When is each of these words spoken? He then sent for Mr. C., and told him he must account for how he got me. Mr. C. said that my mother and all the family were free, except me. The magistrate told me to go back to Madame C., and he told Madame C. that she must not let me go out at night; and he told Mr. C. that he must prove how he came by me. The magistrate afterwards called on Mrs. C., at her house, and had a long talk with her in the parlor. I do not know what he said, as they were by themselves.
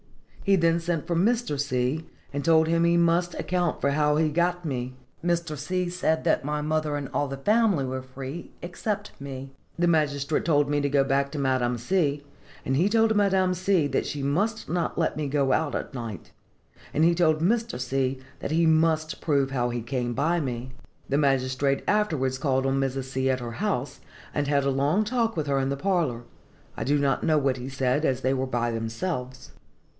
He 0.43 0.55
then 0.55 0.79
sent 0.79 1.05
for 1.05 1.15
Mr. 1.15 1.57
C., 1.59 2.07
and 2.33 2.43
told 2.43 2.67
him 2.67 2.83
he 2.83 2.97
must 2.97 3.35
account 3.35 3.79
for 3.79 3.91
how 3.91 4.15
he 4.17 4.29
got 4.29 4.65
me. 4.65 4.95
Mr. 5.23 5.55
C. 5.55 5.87
said 5.87 6.23
that 6.23 6.43
my 6.43 6.61
mother 6.61 6.97
and 6.97 7.07
all 7.13 7.27
the 7.27 7.37
family 7.37 7.85
were 7.85 8.01
free, 8.01 8.51
except 8.63 9.11
me. 9.21 9.51
The 9.77 9.87
magistrate 9.87 10.43
told 10.43 10.67
me 10.71 10.81
to 10.81 10.89
go 10.89 11.03
back 11.03 11.31
to 11.31 11.39
Madame 11.39 11.77
C., 11.77 12.23
and 12.65 12.75
he 12.75 12.89
told 12.89 13.15
Madame 13.15 13.53
C. 13.53 13.85
that 13.89 14.07
she 14.07 14.23
must 14.23 14.67
not 14.67 14.97
let 14.97 15.15
me 15.15 15.27
go 15.27 15.53
out 15.53 15.75
at 15.75 15.93
night; 15.93 16.31
and 16.93 17.03
he 17.05 17.13
told 17.13 17.39
Mr. 17.39 17.79
C. 17.79 18.19
that 18.39 18.51
he 18.51 18.65
must 18.65 19.21
prove 19.21 19.51
how 19.51 19.69
he 19.69 19.83
came 19.83 20.15
by 20.15 20.39
me. 20.41 20.71
The 21.07 21.19
magistrate 21.19 21.83
afterwards 21.87 22.39
called 22.39 22.65
on 22.65 22.79
Mrs. 22.79 23.03
C., 23.05 23.29
at 23.29 23.39
her 23.39 23.53
house, 23.61 24.01
and 24.33 24.47
had 24.47 24.63
a 24.63 24.71
long 24.71 25.03
talk 25.03 25.37
with 25.37 25.45
her 25.45 25.59
in 25.59 25.69
the 25.69 25.77
parlor. 25.77 26.23
I 26.75 26.83
do 26.83 26.97
not 26.97 27.23
know 27.23 27.37
what 27.37 27.57
he 27.57 27.69
said, 27.69 28.03
as 28.03 28.21
they 28.21 28.33
were 28.33 28.47
by 28.47 28.71
themselves. 28.71 29.51